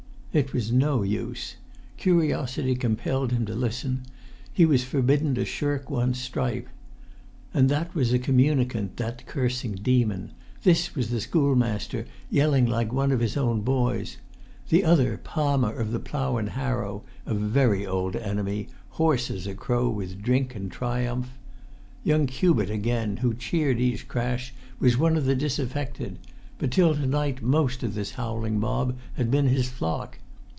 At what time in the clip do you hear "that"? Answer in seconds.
7.67-7.93, 8.95-9.25